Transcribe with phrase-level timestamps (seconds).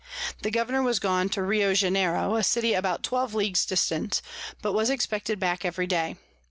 [0.41, 3.65] The Governour was gone to Riojanero, a City about 12 Ls.
[3.67, 4.23] distant,
[4.59, 6.15] but expected back every day.